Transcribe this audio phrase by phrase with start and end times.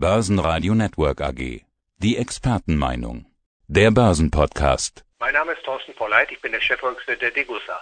[0.00, 1.62] Börsenradio Network AG.
[1.96, 3.26] Die Expertenmeinung.
[3.66, 5.04] Der Börsenpodcast.
[5.18, 7.80] Mein Name ist Thorsten Polleit, ich bin der Chefvolkswirt der Degussa.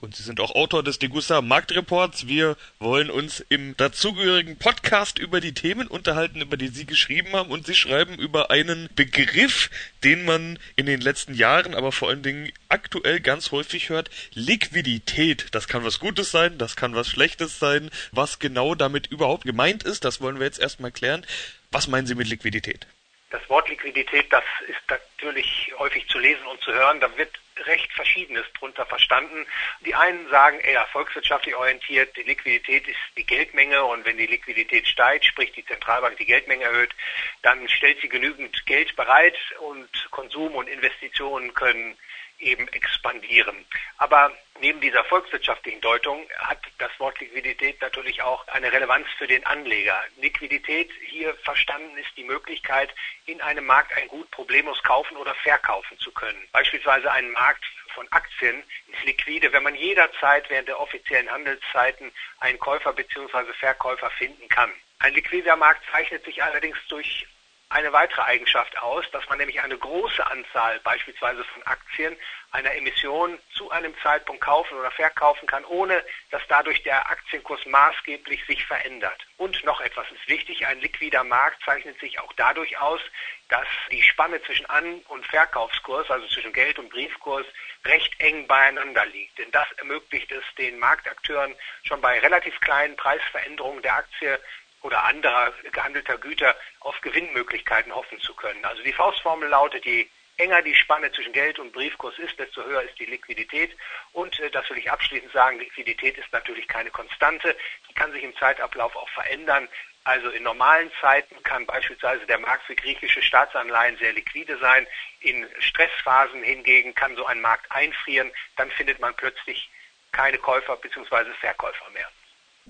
[0.00, 2.26] Und Sie sind auch Autor des Degussa Marktreports.
[2.26, 7.50] Wir wollen uns im dazugehörigen Podcast über die Themen unterhalten, über die Sie geschrieben haben.
[7.50, 9.68] Und Sie schreiben über einen Begriff,
[10.02, 14.08] den man in den letzten Jahren, aber vor allen Dingen aktuell ganz häufig hört.
[14.32, 15.48] Liquidität.
[15.50, 17.90] Das kann was Gutes sein, das kann was Schlechtes sein.
[18.10, 21.26] Was genau damit überhaupt gemeint ist, das wollen wir jetzt erstmal klären.
[21.72, 22.86] Was meinen Sie mit Liquidität?
[23.28, 27.00] Das Wort Liquidität, das ist natürlich häufig zu lesen und zu hören.
[27.00, 27.30] Da wird
[27.66, 29.46] recht Verschiedenes drunter verstanden.
[29.80, 34.86] Die einen sagen eher volkswirtschaftlich orientiert, die Liquidität ist die Geldmenge und wenn die Liquidität
[34.86, 36.94] steigt, sprich die Zentralbank die Geldmenge erhöht,
[37.42, 41.96] dann stellt sie genügend Geld bereit und Konsum und Investitionen können
[42.40, 43.66] eben expandieren.
[43.98, 49.44] Aber neben dieser volkswirtschaftlichen Deutung hat das Wort Liquidität natürlich auch eine Relevanz für den
[49.46, 49.98] Anleger.
[50.16, 52.94] Liquidität hier verstanden ist die Möglichkeit,
[53.26, 56.48] in einem Markt ein Gut problemlos kaufen oder verkaufen zu können.
[56.52, 57.49] Beispielsweise ein Markt
[57.94, 63.52] von Aktien ist liquide, wenn man jederzeit während der offiziellen Handelszeiten einen Käufer bzw.
[63.58, 64.70] Verkäufer finden kann.
[65.00, 67.26] Ein liquider Markt zeichnet sich allerdings durch
[67.70, 72.16] eine weitere Eigenschaft aus, dass man nämlich eine große Anzahl beispielsweise von Aktien
[72.50, 78.44] einer Emission zu einem Zeitpunkt kaufen oder verkaufen kann, ohne dass dadurch der Aktienkurs maßgeblich
[78.46, 79.24] sich verändert.
[79.36, 83.00] Und noch etwas ist wichtig, ein liquider Markt zeichnet sich auch dadurch aus,
[83.48, 87.46] dass die Spanne zwischen An- und Verkaufskurs, also zwischen Geld- und Briefkurs,
[87.84, 89.38] recht eng beieinander liegt.
[89.38, 94.40] Denn das ermöglicht es den Marktakteuren schon bei relativ kleinen Preisveränderungen der Aktie
[94.82, 98.64] oder anderer gehandelter Güter auf Gewinnmöglichkeiten hoffen zu können.
[98.64, 100.08] Also die Faustformel lautet, je
[100.40, 103.76] enger die Spanne zwischen Geld und Briefkurs ist, desto höher ist die Liquidität.
[104.12, 107.56] Und äh, das will ich abschließend sagen, Liquidität ist natürlich keine Konstante.
[107.88, 109.68] Die kann sich im Zeitablauf auch verändern.
[110.04, 114.86] Also in normalen Zeiten kann beispielsweise der Markt für griechische Staatsanleihen sehr liquide sein.
[115.20, 118.32] In Stressphasen hingegen kann so ein Markt einfrieren.
[118.56, 119.68] Dann findet man plötzlich
[120.12, 121.32] keine Käufer bzw.
[121.38, 122.08] Verkäufer mehr.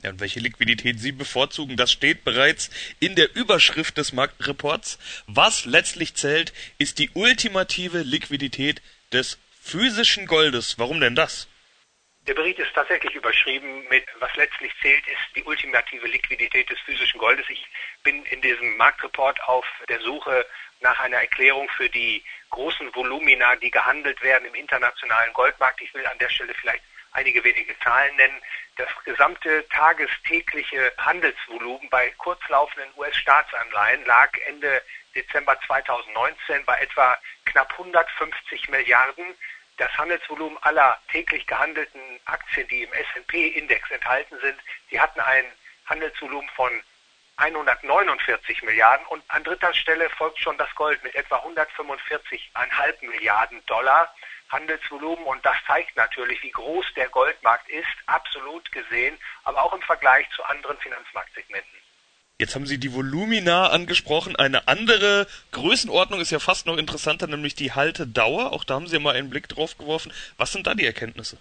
[0.03, 2.71] Ja, und welche Liquidität Sie bevorzugen, das steht bereits
[3.01, 4.99] in der Überschrift des Marktreports.
[5.27, 8.81] Was letztlich zählt, ist die ultimative Liquidität
[9.13, 10.79] des physischen Goldes.
[10.79, 11.49] Warum denn das?
[12.27, 17.19] Der Bericht ist tatsächlich überschrieben mit, was letztlich zählt, ist die ultimative Liquidität des physischen
[17.19, 17.47] Goldes.
[17.49, 17.67] Ich
[18.03, 20.47] bin in diesem Marktreport auf der Suche
[20.81, 25.81] nach einer Erklärung für die großen Volumina, die gehandelt werden im internationalen Goldmarkt.
[25.81, 28.41] Ich will an der Stelle vielleicht einige wenige Zahlen nennen.
[28.77, 34.83] Das gesamte tagestägliche Handelsvolumen bei kurzlaufenden US-Staatsanleihen lag Ende
[35.15, 39.35] Dezember 2019 bei etwa knapp 150 Milliarden.
[39.77, 44.59] Das Handelsvolumen aller täglich gehandelten Aktien, die im S&P-Index enthalten sind,
[44.91, 45.45] die hatten ein
[45.87, 46.71] Handelsvolumen von
[47.41, 54.15] 149 Milliarden und an dritter Stelle folgt schon das Gold mit etwa 145,5 Milliarden Dollar.
[54.51, 59.81] Handelsvolumen und das zeigt natürlich, wie groß der Goldmarkt ist, absolut gesehen, aber auch im
[59.83, 61.71] Vergleich zu anderen Finanzmarktsegmenten.
[62.39, 64.35] Jetzt haben Sie die Volumina angesprochen.
[64.35, 68.53] Eine andere Größenordnung ist ja fast noch interessanter, nämlich die Haltedauer.
[68.53, 70.13] Auch da haben Sie mal einen Blick drauf geworfen.
[70.37, 71.39] Was sind da die Erkenntnisse?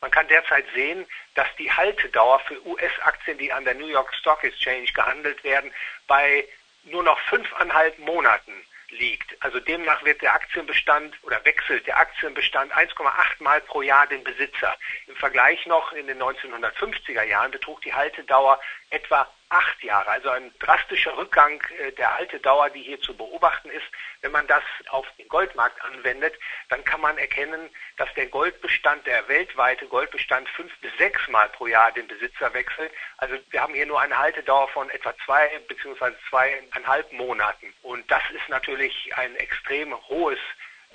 [0.00, 4.44] Man kann derzeit sehen, dass die Haltedauer für US-Aktien, die an der New York Stock
[4.44, 5.72] Exchange gehandelt werden,
[6.06, 6.46] bei
[6.84, 8.52] nur noch fünfeinhalb Monaten
[8.90, 9.36] liegt.
[9.40, 14.76] Also demnach wird der Aktienbestand oder wechselt der Aktienbestand 1,8 Mal pro Jahr den Besitzer.
[15.06, 20.10] Im Vergleich noch in den 1950er Jahren betrug die Haltedauer etwa acht Jahre.
[20.10, 23.86] Also ein drastischer Rückgang äh, der Haltedauer, die hier zu beobachten ist.
[24.20, 26.34] Wenn man das auf den Goldmarkt anwendet,
[26.68, 31.66] dann kann man erkennen, dass der Goldbestand, der weltweite Goldbestand fünf bis sechs Mal pro
[31.66, 32.92] Jahr den Besitzer wechselt.
[33.16, 37.72] Also wir haben hier nur eine Haltedauer von etwa zwei beziehungsweise zweieinhalb Monaten.
[37.82, 40.40] Und das ist natürlich ein extrem hohes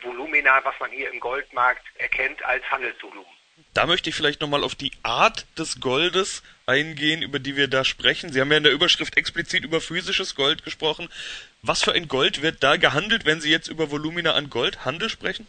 [0.02, 3.43] Volumina, was man hier im Goldmarkt erkennt als Handelsvolumen.
[3.74, 7.84] Da möchte ich vielleicht nochmal auf die Art des Goldes eingehen, über die wir da
[7.84, 8.32] sprechen.
[8.32, 11.10] Sie haben ja in der Überschrift explizit über physisches Gold gesprochen.
[11.62, 15.48] Was für ein Gold wird da gehandelt, wenn Sie jetzt über Volumina an Goldhandel sprechen?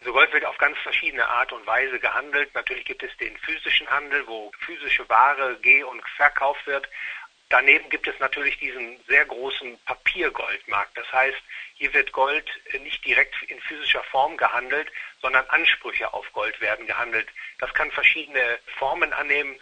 [0.00, 2.52] Also Gold wird auf ganz verschiedene Art und Weise gehandelt.
[2.54, 6.88] Natürlich gibt es den physischen Handel, wo physische Ware geh- und verkauft wird.
[7.52, 10.96] Daneben gibt es natürlich diesen sehr großen Papiergoldmarkt.
[10.96, 11.36] Das heißt,
[11.74, 12.50] hier wird Gold
[12.80, 14.90] nicht direkt in physischer Form gehandelt,
[15.20, 17.28] sondern Ansprüche auf Gold werden gehandelt.
[17.58, 19.60] Das kann verschiedene Formen annehmen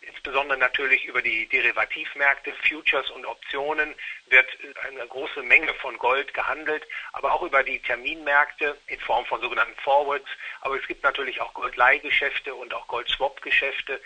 [0.00, 3.94] insbesondere natürlich über die Derivativmärkte, Futures und Optionen
[4.26, 4.46] wird
[4.88, 9.78] eine große Menge von Gold gehandelt, aber auch über die Terminmärkte in Form von sogenannten
[9.80, 10.28] Forwards.
[10.60, 14.00] Aber es gibt natürlich auch Goldleihgeschäfte und auch Goldswap-Geschäfte.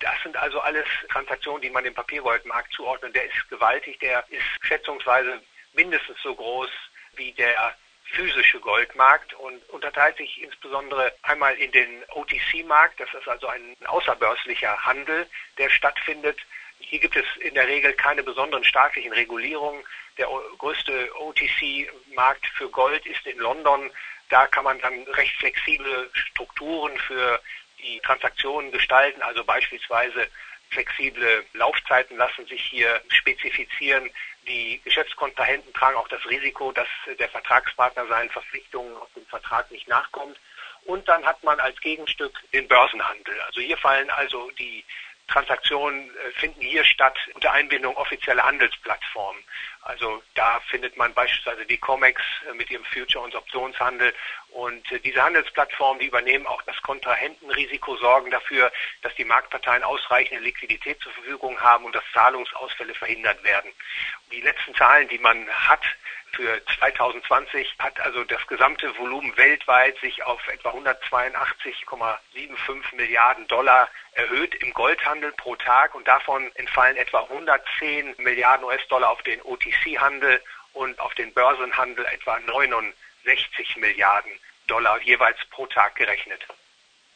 [0.00, 3.14] Das sind also alles Transaktionen, die man dem Papiergoldmarkt zuordnet.
[3.14, 5.40] Der ist gewaltig, der ist schätzungsweise
[5.72, 6.70] mindestens so groß
[7.16, 13.48] wie der physische Goldmarkt und unterteilt sich insbesondere einmal in den OTC-Markt, das ist also
[13.48, 15.28] ein außerbörslicher Handel,
[15.58, 16.38] der stattfindet.
[16.78, 19.82] Hier gibt es in der Regel keine besonderen staatlichen Regulierungen.
[20.18, 20.28] Der
[20.58, 23.90] größte OTC-Markt für Gold ist in London.
[24.28, 27.40] Da kann man dann recht flexible Strukturen für
[27.86, 30.28] die Transaktionen gestalten, also beispielsweise
[30.70, 34.10] flexible Laufzeiten lassen sich hier spezifizieren.
[34.48, 36.88] Die Geschäftskontrahenten tragen auch das Risiko, dass
[37.18, 40.38] der Vertragspartner seinen Verpflichtungen aus dem Vertrag nicht nachkommt.
[40.84, 43.40] Und dann hat man als Gegenstück den Börsenhandel.
[43.42, 44.84] Also hier fallen also die
[45.28, 49.42] Transaktionen äh, finden hier statt unter Einbindung offizieller Handelsplattformen.
[49.86, 54.12] Also da findet man beispielsweise die COMEX äh, mit ihrem Future- und Optionshandel.
[54.50, 58.72] Und äh, diese Handelsplattformen, die übernehmen auch das Kontrahentenrisiko, sorgen dafür,
[59.02, 63.70] dass die Marktparteien ausreichende Liquidität zur Verfügung haben und dass Zahlungsausfälle verhindert werden.
[64.32, 65.82] Die letzten Zahlen, die man hat,
[66.36, 74.54] für 2020 hat also das gesamte Volumen weltweit sich auf etwa 182,75 Milliarden Dollar erhöht
[74.56, 79.40] im Goldhandel pro Tag und davon entfallen etwa 110 Milliarden US-Dollar auf den
[79.76, 80.40] OTC-Handel
[80.72, 84.32] und auf den Börsenhandel etwa 69 Milliarden
[84.66, 86.40] Dollar jeweils pro Tag gerechnet.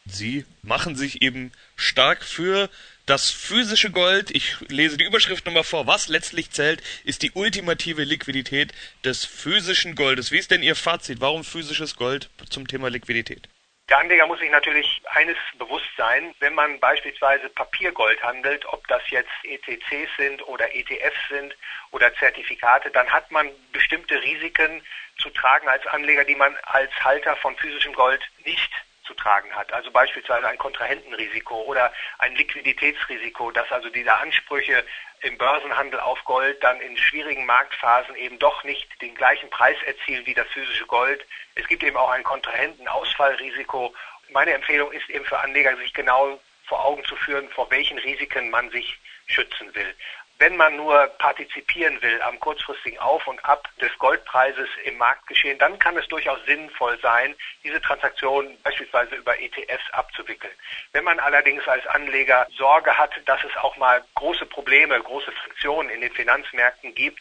[0.06, 2.68] Sie machen sich eben stark für
[3.06, 8.04] das physische Gold, ich lese die Überschrift nochmal vor, was letztlich zählt, ist die ultimative
[8.04, 8.72] Liquidität
[9.04, 10.30] des physischen Goldes.
[10.30, 11.20] Wie ist denn Ihr Fazit?
[11.20, 13.48] Warum physisches Gold zum Thema Liquidität?
[13.90, 19.02] Der Anleger muss sich natürlich eines bewusst sein, wenn man beispielsweise Papiergold handelt, ob das
[19.10, 21.56] jetzt ETCs sind oder ETFs sind
[21.90, 24.80] oder Zertifikate, dann hat man bestimmte Risiken
[25.18, 28.70] zu tragen als Anleger, die man als Halter von physischem Gold nicht
[29.02, 29.72] zu tragen hat.
[29.72, 34.84] Also beispielsweise ein Kontrahentenrisiko oder ein Liquiditätsrisiko, dass also diese Ansprüche
[35.22, 40.24] im Börsenhandel auf Gold dann in schwierigen Marktphasen eben doch nicht den gleichen Preis erzielen
[40.26, 41.24] wie das physische Gold.
[41.54, 43.94] Es gibt eben auch ein Kontrahentenausfallrisiko.
[44.30, 48.50] Meine Empfehlung ist eben für Anleger, sich genau vor Augen zu führen, vor welchen Risiken
[48.50, 49.94] man sich schützen will
[50.40, 55.78] wenn man nur partizipieren will am kurzfristigen Auf und Ab des Goldpreises im Marktgeschehen, dann
[55.78, 60.52] kann es durchaus sinnvoll sein, diese Transaktionen beispielsweise über ETFs abzuwickeln.
[60.92, 65.90] Wenn man allerdings als Anleger Sorge hat, dass es auch mal große Probleme, große Friktionen
[65.90, 67.20] in den Finanzmärkten gibt,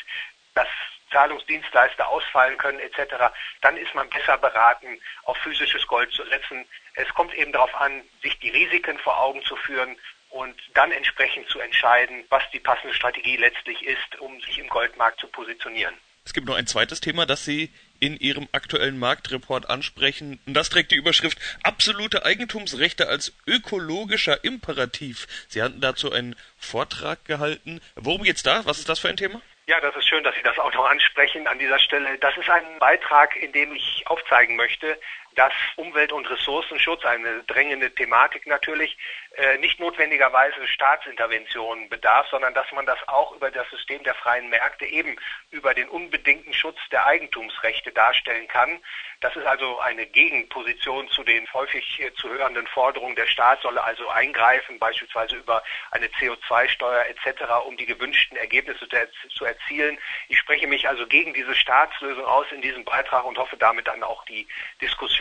[0.55, 0.67] dass
[1.11, 3.15] Zahlungsdienstleister ausfallen können etc.,
[3.61, 6.65] dann ist man besser beraten, auf physisches Gold zu setzen.
[6.93, 9.97] Es kommt eben darauf an, sich die Risiken vor Augen zu führen
[10.29, 15.19] und dann entsprechend zu entscheiden, was die passende Strategie letztlich ist, um sich im Goldmarkt
[15.19, 15.95] zu positionieren.
[16.25, 20.39] Es gibt noch ein zweites Thema, das Sie in Ihrem aktuellen Marktreport ansprechen.
[20.45, 25.25] Und das trägt die Überschrift Absolute Eigentumsrechte als ökologischer Imperativ.
[25.47, 27.81] Sie hatten dazu einen Vortrag gehalten.
[27.95, 28.63] Worum geht's da?
[28.65, 29.41] Was ist das für ein Thema?
[29.65, 32.17] Ja, das ist schön, dass Sie das auch noch ansprechen an dieser Stelle.
[32.19, 34.99] Das ist ein Beitrag, in dem ich aufzeigen möchte,
[35.35, 38.97] dass Umwelt- und Ressourcenschutz, eine drängende Thematik natürlich,
[39.35, 44.49] äh, nicht notwendigerweise Staatsinterventionen bedarf, sondern dass man das auch über das System der freien
[44.49, 45.15] Märkte eben
[45.51, 48.79] über den unbedingten Schutz der Eigentumsrechte darstellen kann.
[49.21, 53.83] Das ist also eine Gegenposition zu den häufig äh, zu hörenden Forderungen, der Staat solle
[53.83, 55.61] also eingreifen, beispielsweise über
[55.91, 58.87] eine CO2-Steuer etc., um die gewünschten Ergebnisse
[59.29, 59.97] zu erzielen.
[60.27, 64.03] Ich spreche mich also gegen diese Staatslösung aus in diesem Beitrag und hoffe damit dann
[64.03, 64.47] auch die
[64.81, 65.18] Diskussion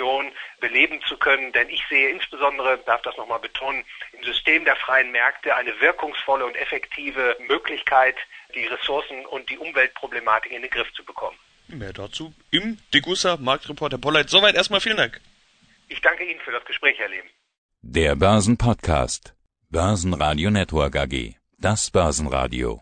[0.61, 5.11] beleben zu können, denn ich sehe insbesondere, darf das nochmal betonen, im System der freien
[5.11, 8.17] Märkte eine wirkungsvolle und effektive Möglichkeit,
[8.55, 11.37] die Ressourcen- und die Umweltproblematik in den Griff zu bekommen.
[11.69, 14.31] Mehr dazu im Degussa Marktreporter Polleit.
[14.31, 15.21] Soweit erstmal vielen Dank.
[15.89, 17.29] Ich danke Ihnen für das Gespräch, Herr Leben.
[17.83, 19.35] Der Börsenpodcast.
[19.71, 21.35] Börsenradio Network AG.
[21.59, 22.77] Das Börsenradio.